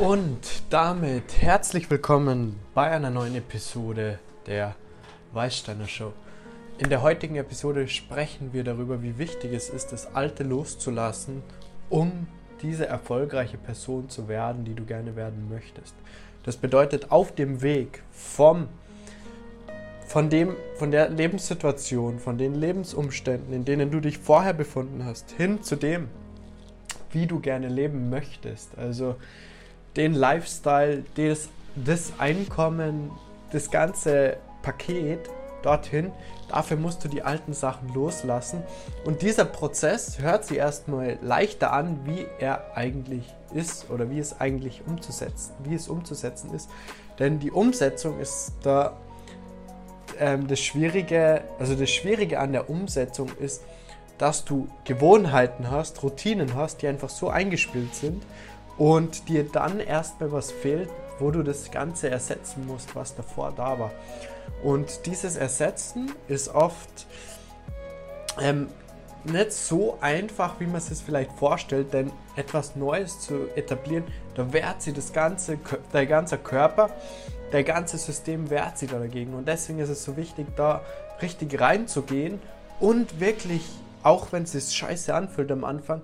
Und 0.00 0.62
damit 0.70 1.42
herzlich 1.42 1.90
willkommen 1.90 2.58
bei 2.72 2.90
einer 2.90 3.10
neuen 3.10 3.34
Episode 3.34 4.18
der 4.46 4.74
Weißsteiner 5.34 5.86
Show. 5.86 6.14
In 6.78 6.88
der 6.88 7.02
heutigen 7.02 7.36
Episode 7.36 7.86
sprechen 7.86 8.54
wir 8.54 8.64
darüber, 8.64 9.02
wie 9.02 9.18
wichtig 9.18 9.52
es 9.52 9.68
ist, 9.68 9.92
das 9.92 10.14
Alte 10.14 10.42
loszulassen, 10.42 11.42
um 11.90 12.28
diese 12.62 12.86
erfolgreiche 12.86 13.58
Person 13.58 14.08
zu 14.08 14.26
werden, 14.26 14.64
die 14.64 14.72
du 14.72 14.86
gerne 14.86 15.16
werden 15.16 15.50
möchtest. 15.50 15.94
Das 16.44 16.56
bedeutet, 16.56 17.12
auf 17.12 17.34
dem 17.34 17.60
Weg 17.60 18.02
vom, 18.10 18.68
von, 20.06 20.30
dem, 20.30 20.56
von 20.76 20.90
der 20.90 21.10
Lebenssituation, 21.10 22.20
von 22.20 22.38
den 22.38 22.54
Lebensumständen, 22.54 23.52
in 23.52 23.66
denen 23.66 23.90
du 23.90 24.00
dich 24.00 24.16
vorher 24.16 24.54
befunden 24.54 25.04
hast, 25.04 25.32
hin 25.32 25.62
zu 25.62 25.76
dem, 25.76 26.08
wie 27.12 27.26
du 27.26 27.38
gerne 27.38 27.68
leben 27.68 28.08
möchtest. 28.08 28.78
Also 28.78 29.16
den 29.96 30.14
Lifestyle, 30.14 31.04
das, 31.16 31.48
das 31.76 32.12
Einkommen, 32.18 33.10
das 33.52 33.70
ganze 33.70 34.36
Paket 34.62 35.28
dorthin. 35.62 36.12
Dafür 36.48 36.76
musst 36.76 37.04
du 37.04 37.08
die 37.08 37.22
alten 37.22 37.52
Sachen 37.52 37.92
loslassen. 37.94 38.62
Und 39.04 39.22
dieser 39.22 39.44
Prozess 39.44 40.18
hört 40.20 40.44
sich 40.44 40.58
erstmal 40.58 41.18
leichter 41.22 41.72
an, 41.72 42.00
wie 42.04 42.26
er 42.38 42.76
eigentlich 42.76 43.24
ist 43.54 43.90
oder 43.90 44.10
wie 44.10 44.18
es 44.18 44.40
eigentlich 44.40 44.82
umzusetzen, 44.86 45.52
wie 45.64 45.74
es 45.74 45.88
umzusetzen 45.88 46.52
ist. 46.54 46.70
Denn 47.18 47.38
die 47.38 47.50
Umsetzung 47.50 48.18
ist 48.18 48.52
da 48.62 48.96
ähm, 50.18 50.46
das 50.48 50.60
Schwierige, 50.60 51.42
also 51.58 51.74
das 51.74 51.90
Schwierige 51.90 52.40
an 52.40 52.52
der 52.52 52.70
Umsetzung 52.70 53.30
ist, 53.38 53.62
dass 54.18 54.44
du 54.44 54.68
Gewohnheiten 54.84 55.70
hast, 55.70 56.02
Routinen 56.02 56.54
hast, 56.54 56.82
die 56.82 56.88
einfach 56.88 57.08
so 57.08 57.30
eingespielt 57.30 57.94
sind 57.94 58.22
und 58.80 59.28
dir 59.28 59.44
dann 59.44 59.78
erstmal 59.78 60.32
was 60.32 60.50
fehlt, 60.50 60.88
wo 61.18 61.30
du 61.30 61.42
das 61.42 61.70
Ganze 61.70 62.08
ersetzen 62.08 62.66
musst, 62.66 62.96
was 62.96 63.14
davor 63.14 63.52
da 63.54 63.78
war. 63.78 63.90
Und 64.64 65.04
dieses 65.04 65.36
Ersetzen 65.36 66.10
ist 66.28 66.48
oft 66.54 67.06
ähm, 68.40 68.68
nicht 69.24 69.52
so 69.52 69.98
einfach, 70.00 70.60
wie 70.60 70.66
man 70.66 70.76
es 70.76 70.86
sich 70.86 70.98
vielleicht 70.98 71.30
vorstellt, 71.32 71.92
denn 71.92 72.10
etwas 72.36 72.74
Neues 72.74 73.20
zu 73.20 73.48
etablieren, 73.54 74.04
da 74.34 74.50
wehrt 74.50 74.80
sich 74.80 74.94
das 74.94 75.12
ganze, 75.12 75.58
der 75.92 76.06
ganze 76.06 76.38
Körper, 76.38 76.88
der 77.52 77.64
ganze 77.64 77.98
System 77.98 78.48
wehrt 78.48 78.78
sich 78.78 78.88
da 78.88 78.98
dagegen. 78.98 79.34
Und 79.34 79.46
deswegen 79.46 79.80
ist 79.80 79.90
es 79.90 80.02
so 80.02 80.16
wichtig, 80.16 80.46
da 80.56 80.80
richtig 81.20 81.60
reinzugehen 81.60 82.40
und 82.80 83.20
wirklich, 83.20 83.68
auch 84.02 84.32
wenn 84.32 84.44
es 84.44 84.52
sich 84.52 84.74
scheiße 84.74 85.14
anfühlt 85.14 85.52
am 85.52 85.64
Anfang, 85.64 86.00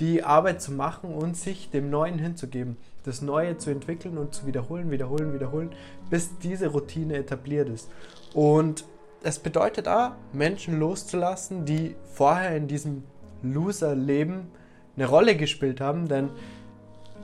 die 0.00 0.24
Arbeit 0.24 0.62
zu 0.62 0.72
machen 0.72 1.14
und 1.14 1.36
sich 1.36 1.70
dem 1.70 1.90
Neuen 1.90 2.18
hinzugeben. 2.18 2.76
Das 3.04 3.22
Neue 3.22 3.58
zu 3.58 3.70
entwickeln 3.70 4.18
und 4.18 4.34
zu 4.34 4.46
wiederholen, 4.46 4.90
wiederholen, 4.90 5.32
wiederholen, 5.32 5.70
bis 6.08 6.38
diese 6.38 6.68
Routine 6.68 7.16
etabliert 7.16 7.68
ist. 7.68 7.90
Und 8.34 8.84
es 9.22 9.38
bedeutet 9.38 9.86
auch, 9.86 10.12
Menschen 10.32 10.78
loszulassen, 10.78 11.64
die 11.66 11.94
vorher 12.14 12.56
in 12.56 12.68
diesem 12.68 13.04
Loser-Leben 13.42 14.50
eine 14.96 15.06
Rolle 15.06 15.36
gespielt 15.36 15.80
haben, 15.80 16.08
denn 16.08 16.30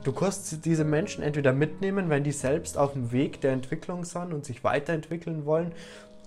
du 0.03 0.11
kannst 0.11 0.65
diese 0.65 0.83
Menschen 0.83 1.23
entweder 1.23 1.53
mitnehmen, 1.53 2.09
wenn 2.09 2.23
die 2.23 2.31
selbst 2.31 2.77
auf 2.77 2.93
dem 2.93 3.11
Weg 3.11 3.41
der 3.41 3.51
Entwicklung 3.51 4.03
sind 4.03 4.33
und 4.33 4.45
sich 4.45 4.63
weiterentwickeln 4.63 5.45
wollen 5.45 5.73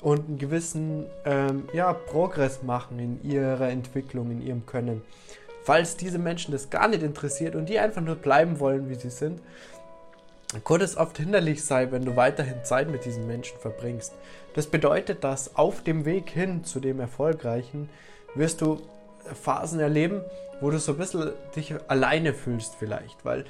und 0.01 0.29
einen 0.29 0.39
gewissen 0.39 1.07
ähm, 1.25 1.65
ja, 1.73 1.93
Progress 1.93 2.63
machen 2.63 2.99
in 2.99 3.23
ihrer 3.29 3.69
Entwicklung, 3.69 4.31
in 4.31 4.43
ihrem 4.43 4.67
Können 4.67 5.03
falls 5.71 5.97
diese 5.97 6.19
Menschen 6.19 6.51
das 6.51 6.69
gar 6.69 6.89
nicht 6.89 7.05
interessiert 7.05 7.55
und 7.55 7.69
die 7.69 7.79
einfach 7.79 8.03
nur 8.03 8.17
bleiben 8.17 8.59
wollen, 8.59 8.89
wie 8.89 8.97
sie 8.97 9.09
sind, 9.09 9.41
kann 10.65 10.81
es 10.81 10.97
oft 10.97 11.17
hinderlich 11.17 11.65
sein, 11.65 11.93
wenn 11.93 12.05
du 12.05 12.17
weiterhin 12.17 12.65
Zeit 12.65 12.91
mit 12.91 13.05
diesen 13.05 13.29
Menschen 13.29 13.57
verbringst. 13.57 14.13
Das 14.55 14.67
bedeutet, 14.67 15.23
dass 15.23 15.55
auf 15.55 15.85
dem 15.85 16.05
Weg 16.05 16.29
hin 16.29 16.65
zu 16.65 16.81
dem 16.81 16.99
Erfolgreichen 16.99 17.89
wirst 18.35 18.63
du 18.63 18.81
Phasen 19.41 19.79
erleben, 19.79 20.23
wo 20.61 20.71
du 20.71 20.79
so 20.81 20.91
ein 20.91 20.99
bisschen 20.99 21.31
dich 21.55 21.73
alleine 21.87 22.35
fühlst 22.35 22.75
vielleicht, 22.75 23.25
weil 23.25 23.45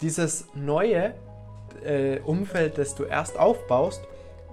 dieses 0.00 0.46
neue 0.56 1.14
äh, 1.84 2.18
Umfeld, 2.18 2.78
das 2.78 2.96
du 2.96 3.04
erst 3.04 3.38
aufbaust, 3.38 4.02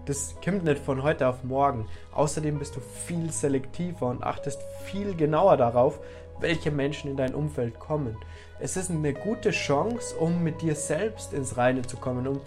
das 0.05 0.35
kommt 0.45 0.65
nicht 0.65 0.77
von 0.83 1.01
heute 1.01 1.27
auf 1.27 1.43
morgen. 1.43 1.87
Außerdem 2.13 2.59
bist 2.59 2.75
du 2.75 2.79
viel 2.79 3.31
selektiver 3.31 4.05
und 4.05 4.23
achtest 4.23 4.61
viel 4.85 5.15
genauer 5.15 5.57
darauf, 5.57 5.99
welche 6.39 6.71
Menschen 6.71 7.09
in 7.09 7.17
dein 7.17 7.33
Umfeld 7.35 7.79
kommen. 7.79 8.15
Es 8.59 8.77
ist 8.77 8.89
eine 8.89 9.13
gute 9.13 9.51
Chance, 9.51 10.15
um 10.15 10.43
mit 10.43 10.61
dir 10.61 10.75
selbst 10.75 11.33
ins 11.33 11.57
Reine 11.57 11.83
zu 11.83 11.97
kommen, 11.97 12.27
um 12.27 12.41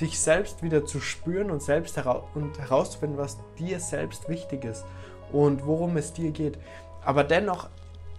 dich 0.00 0.18
selbst 0.18 0.62
wieder 0.62 0.84
zu 0.84 1.00
spüren 1.00 1.50
und 1.50 1.62
selbst 1.62 1.96
hera 1.96 2.24
und 2.34 2.58
herauszufinden, 2.58 3.18
was 3.18 3.38
dir 3.58 3.80
selbst 3.80 4.28
wichtig 4.28 4.64
ist 4.64 4.84
und 5.32 5.66
worum 5.66 5.96
es 5.96 6.12
dir 6.12 6.30
geht. 6.30 6.58
Aber 7.04 7.24
dennoch 7.24 7.68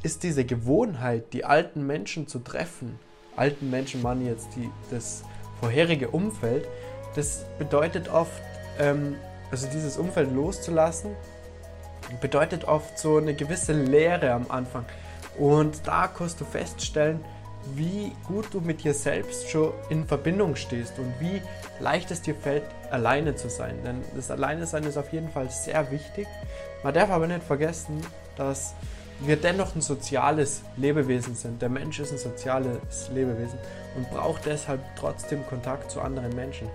ist 0.03 0.23
diese 0.23 0.45
Gewohnheit, 0.45 1.33
die 1.33 1.45
alten 1.45 1.85
Menschen 1.85 2.27
zu 2.27 2.39
treffen, 2.39 2.99
alten 3.35 3.69
Menschen 3.69 4.01
meinen 4.01 4.25
jetzt 4.25 4.47
die, 4.55 4.69
das 4.91 5.23
vorherige 5.59 6.09
Umfeld, 6.09 6.67
das 7.15 7.45
bedeutet 7.57 8.09
oft, 8.09 8.41
ähm, 8.79 9.15
also 9.51 9.67
dieses 9.67 9.97
Umfeld 9.97 10.31
loszulassen, 10.33 11.11
bedeutet 12.21 12.65
oft 12.65 12.99
so 12.99 13.17
eine 13.17 13.33
gewisse 13.33 13.73
Leere 13.73 14.31
am 14.31 14.45
Anfang. 14.49 14.85
Und 15.37 15.85
da 15.85 16.07
kannst 16.07 16.39
du 16.39 16.45
feststellen, 16.45 17.23
wie 17.73 18.11
gut 18.27 18.45
du 18.51 18.61
mit 18.61 18.83
dir 18.83 18.93
selbst 18.93 19.49
schon 19.49 19.73
in 19.89 20.05
Verbindung 20.05 20.55
stehst 20.55 20.99
und 20.99 21.13
wie 21.19 21.41
leicht 21.79 22.11
es 22.11 22.21
dir 22.21 22.35
fällt, 22.35 22.63
alleine 22.91 23.35
zu 23.35 23.49
sein. 23.49 23.75
Denn 23.83 24.01
das 24.15 24.29
Alleine 24.29 24.67
sein 24.67 24.83
ist 24.83 24.97
auf 24.97 25.11
jeden 25.11 25.29
Fall 25.29 25.49
sehr 25.49 25.91
wichtig. 25.91 26.27
Man 26.83 26.93
darf 26.93 27.09
aber 27.09 27.27
nicht 27.27 27.43
vergessen, 27.43 28.01
dass 28.35 28.75
wir 29.21 29.37
dennoch 29.37 29.75
ein 29.75 29.81
soziales 29.81 30.61
Lebewesen 30.77 31.35
sind. 31.35 31.61
Der 31.61 31.69
Mensch 31.69 31.99
ist 31.99 32.11
ein 32.11 32.17
soziales 32.17 33.09
Lebewesen 33.13 33.57
und 33.95 34.09
braucht 34.11 34.45
deshalb 34.45 34.81
trotzdem 34.97 35.45
Kontakt 35.47 35.89
zu 35.89 36.01
anderen 36.01 36.35
Menschen. 36.35 36.67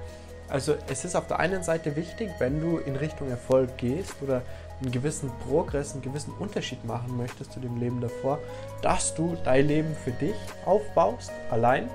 Also 0.49 0.75
es 0.88 1.04
ist 1.04 1.15
auf 1.15 1.28
der 1.28 1.38
einen 1.38 1.62
Seite 1.62 1.94
wichtig, 1.94 2.31
wenn 2.38 2.60
du 2.60 2.78
in 2.78 2.97
Richtung 2.97 3.31
Erfolg 3.31 3.76
gehst 3.76 4.15
oder 4.20 4.43
einen 4.81 4.93
gewissen 4.93 5.31
Progress, 5.49 5.93
einen 5.93 6.03
gewissen 6.03 6.33
Unterschied 6.39 6.85
machen 6.85 7.17
möchtest 7.17 7.53
zu 7.53 7.61
dem 7.61 7.79
Leben 7.79 8.01
davor, 8.01 8.39
dass 8.83 9.15
du 9.15 9.37
dein 9.45 9.67
Leben 9.67 9.95
für 9.95 10.13
dich 10.13 10.37
aufbaust, 10.65 11.31
allein, 11.51 11.89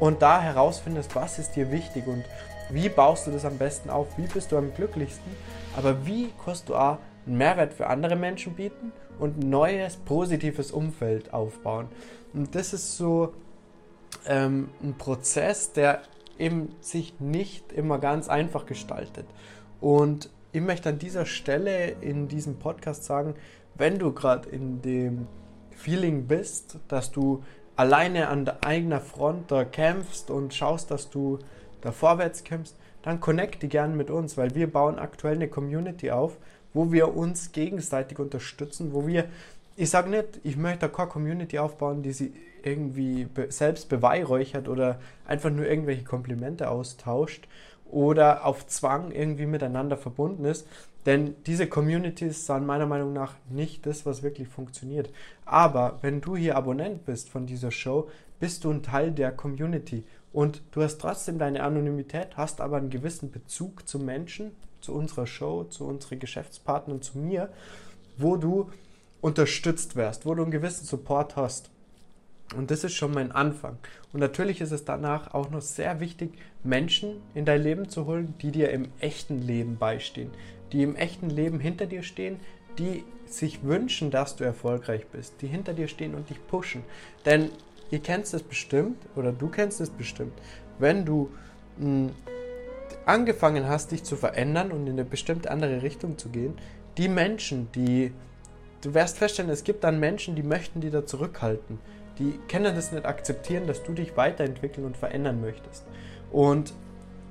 und 0.00 0.22
da 0.22 0.40
herausfindest, 0.40 1.14
was 1.14 1.38
ist 1.38 1.52
dir 1.52 1.70
wichtig 1.70 2.06
und 2.06 2.24
wie 2.70 2.88
baust 2.88 3.26
du 3.26 3.30
das 3.30 3.44
am 3.44 3.58
besten 3.58 3.90
auf, 3.90 4.06
wie 4.16 4.26
bist 4.26 4.50
du 4.50 4.56
am 4.56 4.74
glücklichsten, 4.74 5.30
aber 5.76 6.06
wie 6.06 6.30
kannst 6.44 6.68
du 6.68 6.74
auch 6.74 6.98
einen 7.26 7.36
Mehrwert 7.36 7.72
für 7.72 7.86
andere 7.86 8.16
Menschen 8.16 8.54
bieten 8.54 8.92
und 9.18 9.38
ein 9.38 9.50
neues, 9.50 9.96
positives 9.96 10.72
Umfeld 10.72 11.32
aufbauen. 11.32 11.88
Und 12.32 12.54
das 12.54 12.72
ist 12.72 12.96
so 12.96 13.32
ähm, 14.26 14.70
ein 14.82 14.94
Prozess, 14.98 15.72
der 15.72 16.02
eben 16.38 16.74
sich 16.80 17.20
nicht 17.20 17.72
immer 17.72 17.98
ganz 17.98 18.28
einfach 18.28 18.66
gestaltet. 18.66 19.26
Und 19.80 20.30
ich 20.52 20.60
möchte 20.60 20.90
an 20.90 20.98
dieser 20.98 21.24
Stelle 21.24 21.96
in 22.00 22.28
diesem 22.28 22.58
Podcast 22.58 23.04
sagen, 23.04 23.34
wenn 23.74 23.98
du 23.98 24.12
gerade 24.12 24.48
in 24.50 24.82
dem 24.82 25.26
Feeling 25.70 26.26
bist, 26.26 26.78
dass 26.88 27.10
du 27.10 27.42
alleine 27.74 28.28
an 28.28 28.44
der 28.44 28.62
eigenen 28.64 29.00
Front 29.00 29.50
da 29.50 29.64
kämpfst 29.64 30.30
und 30.30 30.52
schaust, 30.52 30.90
dass 30.90 31.08
du 31.08 31.38
da 31.80 31.90
vorwärts 31.90 32.44
kämpfst, 32.44 32.76
dann 33.00 33.18
connecte 33.18 33.66
gern 33.66 33.96
mit 33.96 34.10
uns, 34.10 34.36
weil 34.36 34.54
wir 34.54 34.70
bauen 34.70 34.98
aktuell 34.98 35.36
eine 35.36 35.48
Community 35.48 36.10
auf, 36.10 36.36
wo 36.74 36.92
wir 36.92 37.16
uns 37.16 37.52
gegenseitig 37.52 38.18
unterstützen, 38.18 38.92
wo 38.92 39.06
wir, 39.06 39.24
ich 39.76 39.88
sage 39.88 40.10
nicht, 40.10 40.40
ich 40.44 40.56
möchte 40.56 40.88
keine 40.90 41.08
Community 41.08 41.58
aufbauen, 41.58 42.02
die 42.02 42.12
sie 42.12 42.32
irgendwie 42.62 43.26
selbst 43.48 43.88
beweihräuchert 43.88 44.68
oder 44.68 45.00
einfach 45.26 45.50
nur 45.50 45.66
irgendwelche 45.66 46.04
Komplimente 46.04 46.70
austauscht, 46.70 47.48
oder 47.92 48.44
auf 48.44 48.66
Zwang 48.66 49.12
irgendwie 49.12 49.46
miteinander 49.46 49.96
verbunden 49.96 50.44
ist. 50.44 50.66
Denn 51.06 51.34
diese 51.46 51.66
Communities 51.66 52.46
sind 52.46 52.66
meiner 52.66 52.86
Meinung 52.86 53.12
nach 53.12 53.34
nicht 53.50 53.86
das, 53.86 54.06
was 54.06 54.22
wirklich 54.22 54.48
funktioniert. 54.48 55.10
Aber 55.44 55.98
wenn 56.00 56.20
du 56.20 56.36
hier 56.36 56.56
Abonnent 56.56 57.04
bist 57.04 57.28
von 57.28 57.46
dieser 57.46 57.70
Show, 57.70 58.08
bist 58.40 58.64
du 58.64 58.70
ein 58.70 58.82
Teil 58.82 59.12
der 59.12 59.32
Community 59.32 60.04
und 60.32 60.62
du 60.72 60.82
hast 60.82 61.00
trotzdem 61.00 61.38
deine 61.38 61.62
Anonymität, 61.62 62.36
hast 62.36 62.60
aber 62.60 62.78
einen 62.78 62.90
gewissen 62.90 63.30
Bezug 63.30 63.88
zu 63.88 63.98
Menschen, 63.98 64.52
zu 64.80 64.94
unserer 64.94 65.26
Show, 65.26 65.64
zu 65.64 65.84
unseren 65.84 66.18
Geschäftspartnern, 66.18 67.02
zu 67.02 67.18
mir, 67.18 67.50
wo 68.16 68.36
du 68.36 68.70
unterstützt 69.20 69.96
wirst, 69.96 70.26
wo 70.26 70.34
du 70.34 70.42
einen 70.42 70.50
gewissen 70.50 70.84
Support 70.84 71.36
hast. 71.36 71.70
Und 72.56 72.70
das 72.70 72.84
ist 72.84 72.94
schon 72.94 73.12
mein 73.12 73.32
Anfang. 73.32 73.78
Und 74.12 74.20
natürlich 74.20 74.60
ist 74.60 74.72
es 74.72 74.84
danach 74.84 75.34
auch 75.34 75.50
noch 75.50 75.62
sehr 75.62 76.00
wichtig, 76.00 76.32
Menschen 76.62 77.20
in 77.34 77.44
dein 77.44 77.62
Leben 77.62 77.88
zu 77.88 78.06
holen, 78.06 78.34
die 78.42 78.50
dir 78.50 78.70
im 78.70 78.88
echten 79.00 79.40
Leben 79.40 79.78
beistehen, 79.78 80.30
die 80.72 80.82
im 80.82 80.96
echten 80.96 81.30
Leben 81.30 81.60
hinter 81.60 81.86
dir 81.86 82.02
stehen, 82.02 82.38
die 82.78 83.04
sich 83.26 83.62
wünschen, 83.62 84.10
dass 84.10 84.36
du 84.36 84.44
erfolgreich 84.44 85.06
bist, 85.06 85.34
die 85.40 85.46
hinter 85.46 85.72
dir 85.72 85.88
stehen 85.88 86.14
und 86.14 86.28
dich 86.30 86.46
pushen. 86.46 86.84
Denn 87.24 87.50
ihr 87.90 88.00
kennt 88.00 88.32
es 88.32 88.42
bestimmt, 88.42 88.96
oder 89.16 89.32
du 89.32 89.48
kennst 89.48 89.80
es 89.80 89.90
bestimmt, 89.90 90.32
wenn 90.78 91.04
du 91.04 91.30
mh, 91.78 92.10
angefangen 93.06 93.66
hast, 93.68 93.92
dich 93.92 94.04
zu 94.04 94.16
verändern 94.16 94.72
und 94.72 94.86
in 94.86 94.92
eine 94.92 95.04
bestimmte 95.04 95.50
andere 95.50 95.82
Richtung 95.82 96.18
zu 96.18 96.28
gehen, 96.28 96.54
die 96.98 97.08
Menschen, 97.08 97.70
die, 97.72 98.12
du 98.82 98.94
wirst 98.94 99.18
feststellen, 99.18 99.50
es 99.50 99.64
gibt 99.64 99.84
dann 99.84 99.98
Menschen, 99.98 100.34
die 100.34 100.42
möchten 100.42 100.80
die 100.80 100.90
da 100.90 101.06
zurückhalten. 101.06 101.78
Die 102.18 102.38
können 102.48 102.74
das 102.74 102.92
nicht 102.92 103.06
akzeptieren, 103.06 103.66
dass 103.66 103.82
du 103.82 103.92
dich 103.92 104.16
weiterentwickeln 104.16 104.86
und 104.86 104.96
verändern 104.96 105.40
möchtest. 105.40 105.84
Und 106.30 106.74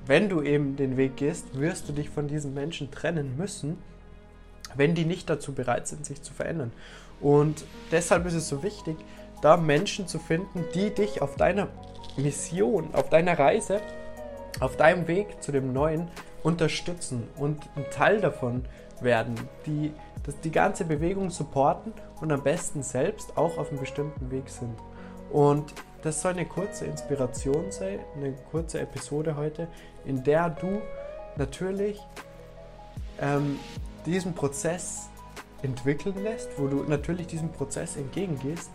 wenn 0.06 0.28
du 0.28 0.42
eben 0.42 0.76
den 0.76 0.96
Weg 0.96 1.16
gehst, 1.16 1.58
wirst 1.58 1.88
du 1.88 1.92
dich 1.92 2.10
von 2.10 2.26
diesen 2.26 2.54
Menschen 2.54 2.90
trennen 2.90 3.36
müssen, 3.36 3.78
wenn 4.74 4.94
die 4.94 5.04
nicht 5.04 5.30
dazu 5.30 5.52
bereit 5.52 5.86
sind, 5.86 6.04
sich 6.04 6.22
zu 6.22 6.32
verändern. 6.32 6.72
Und 7.20 7.64
deshalb 7.92 8.26
ist 8.26 8.34
es 8.34 8.48
so 8.48 8.62
wichtig, 8.62 8.96
da 9.42 9.56
Menschen 9.56 10.08
zu 10.08 10.18
finden, 10.18 10.64
die 10.74 10.90
dich 10.90 11.22
auf 11.22 11.36
deiner 11.36 11.68
Mission, 12.16 12.94
auf 12.94 13.08
deiner 13.08 13.38
Reise, 13.38 13.80
auf 14.60 14.76
deinem 14.76 15.08
Weg 15.08 15.42
zu 15.42 15.52
dem 15.52 15.72
Neuen 15.72 16.08
unterstützen 16.42 17.28
und 17.36 17.62
ein 17.76 17.84
Teil 17.90 18.20
davon 18.20 18.64
werden, 19.00 19.34
die 19.66 19.92
das, 20.24 20.38
die 20.40 20.50
ganze 20.50 20.84
Bewegung 20.84 21.30
supporten 21.30 21.92
und 22.20 22.30
am 22.32 22.42
besten 22.42 22.82
selbst 22.82 23.36
auch 23.36 23.58
auf 23.58 23.70
einem 23.70 23.80
bestimmten 23.80 24.30
Weg 24.30 24.48
sind. 24.48 24.74
Und 25.30 25.72
das 26.02 26.20
soll 26.20 26.32
eine 26.32 26.46
kurze 26.46 26.84
Inspiration 26.84 27.70
sein, 27.70 27.98
eine 28.16 28.32
kurze 28.50 28.80
Episode 28.80 29.36
heute, 29.36 29.68
in 30.04 30.22
der 30.24 30.50
du 30.50 30.80
natürlich 31.36 32.00
ähm, 33.20 33.58
diesen 34.04 34.34
Prozess 34.34 35.08
entwickeln 35.62 36.22
lässt, 36.22 36.50
wo 36.58 36.66
du 36.66 36.82
natürlich 36.82 37.28
diesem 37.28 37.50
Prozess 37.50 37.96
entgegengehst, 37.96 38.70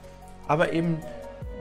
aber 0.47 0.71
eben 0.71 1.01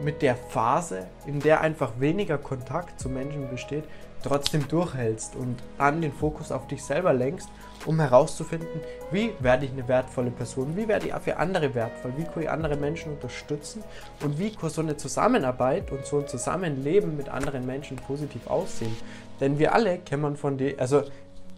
mit 0.03 0.23
der 0.23 0.37
Phase, 0.37 1.07
in 1.27 1.41
der 1.41 1.61
einfach 1.61 1.99
weniger 1.99 2.39
Kontakt 2.39 3.01
zu 3.01 3.09
Menschen 3.09 3.51
besteht, 3.51 3.85
trotzdem 4.23 4.67
durchhältst 4.69 5.37
und 5.37 5.57
an 5.79 6.01
den 6.01 6.13
Fokus 6.13 6.53
auf 6.53 6.67
dich 6.67 6.83
selber 6.85 7.13
lenkst, 7.13 7.49
um 7.85 8.01
herauszufinden, 8.01 8.81
wie 9.11 9.33
werde 9.41 9.67
ich 9.67 9.73
eine 9.73 9.87
wertvolle 9.87 10.31
Person, 10.31 10.77
wie 10.77 10.89
werde 10.89 11.07
ich 11.07 11.15
für 11.15 11.37
andere 11.37 11.75
wertvoll, 11.75 12.13
wie 12.17 12.25
kann 12.25 12.43
ich 12.43 12.51
andere 12.51 12.77
Menschen 12.77 13.13
unterstützen 13.13 13.85
und 14.23 14.39
wie 14.39 14.51
kann 14.51 14.71
so 14.71 14.81
eine 14.81 14.97
Zusammenarbeit 14.97 15.93
und 15.93 16.05
so 16.05 16.19
ein 16.19 16.27
Zusammenleben 16.27 17.17
mit 17.17 17.29
anderen 17.29 17.67
Menschen 17.67 17.97
positiv 17.97 18.47
aussehen. 18.49 18.97
Denn 19.41 19.59
wir 19.59 19.75
alle 19.75 19.99
kennen 19.99 20.37
von 20.37 20.59
dir, 20.59 20.75
also 20.79 21.05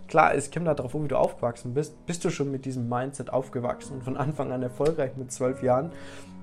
klar, 0.08 0.34
es 0.34 0.50
kommt 0.50 0.66
darauf 0.66 0.94
an, 0.94 1.04
wie 1.04 1.08
du 1.08 1.16
aufgewachsen 1.16 1.74
bist. 1.74 2.06
Bist 2.06 2.24
du 2.24 2.30
schon 2.30 2.50
mit 2.50 2.64
diesem 2.64 2.88
Mindset 2.88 3.32
aufgewachsen 3.32 3.94
und 3.94 4.04
von 4.04 4.16
Anfang 4.16 4.52
an 4.52 4.62
erfolgreich 4.62 5.12
mit 5.16 5.32
zwölf 5.32 5.62
Jahren 5.62 5.92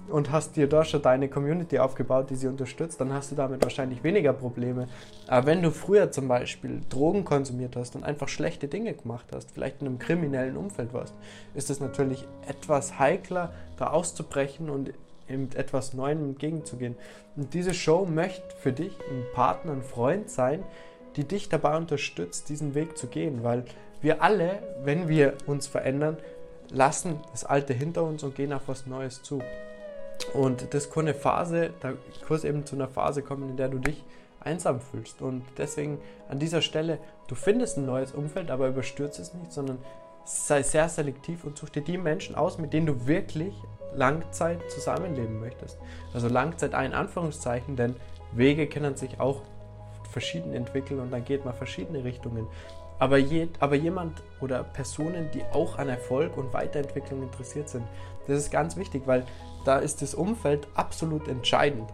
und 0.10 0.32
hast 0.32 0.56
dir 0.56 0.68
da 0.68 0.84
schon 0.84 1.02
deine 1.02 1.30
Community 1.30 1.80
aufgebaut, 1.80 2.30
die 2.30 2.36
sie 2.36 2.48
unterstützt, 2.48 3.02
dann 3.02 3.14
hast 3.14 3.32
du 3.32 3.36
damit 3.36 3.64
wahrscheinlich 3.64 4.04
weniger 4.04 4.34
Probleme. 4.34 4.88
Aber 5.28 5.48
wenn 5.48 5.62
du 5.62 5.72
früher 5.72 6.12
zum 6.12 6.28
Beispiel 6.28 6.82
Drogen 6.90 7.26
konsumiert 7.26 7.76
hast 7.76 7.96
und 7.96 8.04
einfach 8.04 8.28
schlechte 8.28 8.68
Dinge 8.68 8.94
gemacht 8.94 9.26
hast, 9.34 9.52
vielleicht 9.52 9.82
in 9.82 9.88
einem 9.88 10.00
kriminellen 10.00 10.58
Umfeld 10.58 10.94
warst, 10.94 11.14
ist 11.54 11.70
es 11.70 11.80
natürlich 11.80 12.26
etwas 12.48 13.00
heikler, 13.00 13.54
da 13.78 13.88
auszubrechen 13.88 14.70
und 14.70 14.94
mit 15.28 15.56
etwas 15.56 15.94
Neuem 15.94 16.24
entgegenzugehen. 16.24 16.96
Und 17.36 17.54
diese 17.54 17.74
Show 17.74 18.06
möchte 18.06 18.56
für 18.60 18.72
dich 18.72 18.98
ein 19.10 19.24
Partner, 19.34 19.74
ein 19.74 19.82
Freund 19.82 20.30
sein, 20.30 20.64
die 21.16 21.24
dich 21.24 21.50
dabei 21.50 21.78
unterstützt, 21.78 22.50
diesen 22.50 22.76
Weg 22.76 22.98
zu 22.98 23.08
gehen, 23.08 23.44
weil 23.44 23.66
wir 24.02 24.22
alle, 24.22 24.60
wenn 24.84 25.08
wir 25.08 25.34
uns 25.48 25.68
verändern, 25.68 26.18
lassen 26.70 27.20
das 27.32 27.44
Alte 27.44 27.74
hinter 27.74 28.04
uns 28.04 28.24
und 28.24 28.36
gehen 28.36 28.54
auf 28.54 28.64
was 28.68 28.86
Neues 28.86 29.24
zu. 29.24 29.42
Und 30.34 30.74
das 30.74 30.90
kann 30.90 31.06
eine 31.06 31.14
Phase, 31.14 31.72
da 31.82 31.94
kann 32.28 32.38
es 32.38 32.44
eben 32.44 32.66
zu 32.66 32.76
einer 32.76 32.88
Phase 32.88 33.22
kommen, 33.22 33.50
in 33.50 33.58
der 33.58 33.70
du 33.70 33.80
dich 33.80 34.04
einsam 34.40 34.80
fühlst. 34.80 35.22
Und 35.22 35.44
deswegen 35.58 36.00
an 36.30 36.40
dieser 36.40 36.62
Stelle, 36.62 37.00
du 37.28 37.36
findest 37.36 37.78
ein 37.78 37.86
neues 37.86 38.12
Umfeld, 38.12 38.52
aber 38.52 38.68
überstürze 38.68 39.22
es 39.22 39.34
nicht, 39.34 39.52
sondern 39.52 39.80
sei 40.26 40.64
sehr 40.64 40.90
selektiv 40.90 41.44
und 41.44 41.58
such 41.58 41.70
dir 41.70 41.82
die 41.82 41.98
Menschen 41.98 42.36
aus, 42.36 42.58
mit 42.58 42.74
denen 42.74 42.88
du 42.88 43.08
wirklich 43.08 43.54
Langzeit 43.96 44.60
zusammenleben 44.70 45.40
möchtest. 45.40 45.78
Also 46.14 46.28
Langzeit 46.28 46.74
ein 46.74 46.94
Anführungszeichen, 46.94 47.76
denn 47.76 47.96
Wege 48.32 48.68
können 48.68 48.96
sich 48.96 49.20
auch 49.20 49.42
verschieden 50.12 50.54
entwickeln 50.54 51.00
und 51.00 51.12
dann 51.12 51.24
geht 51.24 51.46
man 51.46 51.54
verschiedene 51.54 52.04
Richtungen. 52.04 52.48
Aber, 52.98 53.18
je, 53.18 53.50
aber 53.60 53.76
jemand 53.76 54.24
oder 54.40 54.64
Personen, 54.64 55.30
die 55.34 55.44
auch 55.54 55.78
an 55.78 55.90
Erfolg 55.90 56.38
und 56.38 56.54
Weiterentwicklung 56.54 57.24
interessiert 57.24 57.70
sind, 57.70 57.84
das 58.28 58.40
ist 58.40 58.52
ganz 58.52 58.78
wichtig, 58.78 59.04
weil 59.06 59.26
da 59.66 59.80
ist 59.80 60.02
das 60.02 60.14
Umfeld 60.16 60.68
absolut 60.76 61.28
entscheidend. 61.28 61.90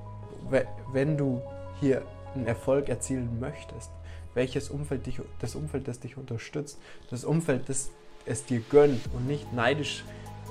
Wenn 0.94 1.18
du 1.18 1.42
hier 1.80 2.04
einen 2.36 2.46
Erfolg 2.46 2.90
erzielen 2.90 3.40
möchtest, 3.40 3.90
welches 4.34 4.70
Umfeld 4.70 5.06
dich, 5.06 5.20
das 5.40 5.56
Umfeld, 5.56 5.88
das 5.88 6.00
dich 6.00 6.18
unterstützt, 6.18 6.80
das 7.10 7.24
Umfeld, 7.26 7.68
das 7.68 7.90
es 8.26 8.46
dir 8.46 8.60
gönnt 8.60 9.02
und 9.14 9.28
nicht 9.28 9.52
neidisch 9.54 10.04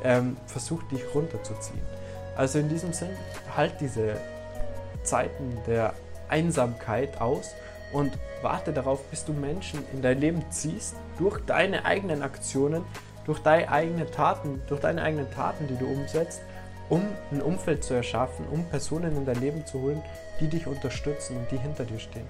ähm, 0.02 0.36
versucht, 0.46 0.90
dich 0.90 1.02
runterzuziehen. 1.14 1.80
Also 2.36 2.58
in 2.58 2.68
diesem 2.68 2.92
Sinn, 2.92 3.10
halt 3.56 3.74
diese 3.80 4.16
Zeiten 5.02 5.56
der 5.66 5.94
Einsamkeit 6.28 7.20
aus 7.20 7.54
und 7.92 8.16
warte 8.42 8.72
darauf, 8.72 9.02
bis 9.04 9.24
du 9.24 9.32
Menschen 9.32 9.80
in 9.92 10.02
dein 10.02 10.20
Leben 10.20 10.44
ziehst, 10.50 10.96
durch 11.18 11.40
deine 11.44 11.84
eigenen 11.84 12.22
Aktionen, 12.22 12.84
durch 13.26 13.40
deine 13.40 13.70
eigenen 13.70 14.10
Taten, 14.10 14.62
durch 14.68 14.80
deine 14.80 15.02
eigenen 15.02 15.30
Taten, 15.30 15.66
die 15.66 15.76
du 15.76 15.86
umsetzt, 15.86 16.40
um 16.88 17.02
ein 17.30 17.42
Umfeld 17.42 17.84
zu 17.84 17.94
erschaffen, 17.94 18.44
um 18.50 18.64
Personen 18.64 19.16
in 19.16 19.24
dein 19.24 19.40
Leben 19.40 19.64
zu 19.64 19.80
holen, 19.80 20.02
die 20.40 20.48
dich 20.48 20.66
unterstützen 20.66 21.36
und 21.36 21.50
die 21.50 21.58
hinter 21.58 21.84
dir 21.84 21.98
stehen. 21.98 22.26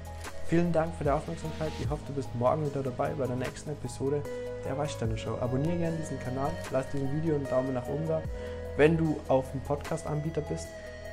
Vielen 0.48 0.72
Dank 0.72 0.94
für 0.96 1.04
die 1.04 1.10
Aufmerksamkeit. 1.10 1.70
Ich 1.80 1.88
hoffe, 1.88 2.02
du 2.08 2.12
bist 2.12 2.28
morgen 2.34 2.66
wieder 2.66 2.82
dabei 2.82 3.10
bei 3.10 3.26
der 3.26 3.36
nächsten 3.36 3.70
Episode 3.70 4.20
der 4.66 4.76
Weißsteine 4.76 5.16
Show. 5.16 5.36
Abonniere 5.40 5.76
gerne 5.76 5.96
diesen 5.96 6.18
Kanal, 6.20 6.50
lass 6.72 6.88
diesem 6.90 7.10
Video 7.14 7.36
einen 7.36 7.48
Daumen 7.48 7.72
nach 7.72 7.86
oben 7.88 8.06
da. 8.08 8.20
Wenn 8.76 8.96
du 8.96 9.18
auf 9.28 9.50
dem 9.52 9.60
Podcast-Anbieter 9.60 10.40
bist, 10.42 10.66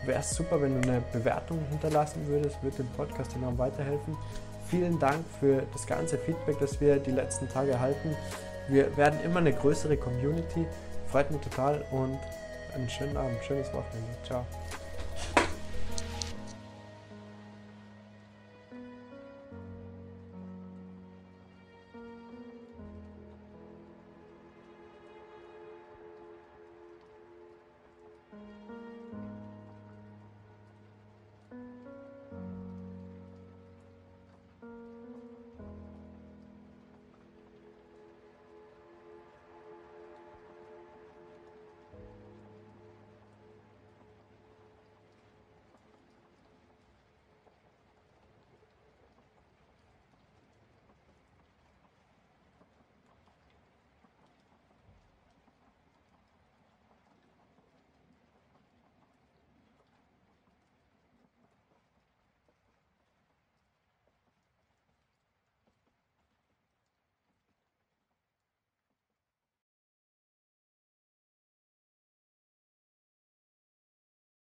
wäre 0.06 0.20
es 0.20 0.36
super, 0.36 0.62
wenn 0.62 0.82
du 0.82 0.88
eine 0.88 1.02
Bewertung 1.12 1.60
hinterlassen 1.70 2.26
würdest, 2.28 2.62
würde 2.62 2.78
dem 2.78 2.90
Podcast 2.90 3.36
enorm 3.36 3.58
weiterhelfen. 3.58 4.16
Vielen 4.70 5.00
Dank 5.00 5.24
für 5.40 5.64
das 5.74 5.88
ganze 5.88 6.18
Feedback, 6.18 6.58
das 6.60 6.80
wir 6.82 6.98
die 6.98 7.12
letzten 7.12 7.48
Tage 7.50 7.72
erhalten. 7.72 8.16
Wir 8.68 8.96
werden 8.98 9.20
immer 9.24 9.40
eine 9.40 9.54
größere 9.54 9.96
Community. 9.98 10.66
Freut 11.08 11.32
mich 11.32 11.42
total 11.42 11.86
und 11.92 12.20
einen 12.76 12.90
schönen 12.90 13.16
Abend, 13.16 13.38
schönes 13.46 13.68
Wochenende. 13.68 14.12
Ciao. 14.26 14.46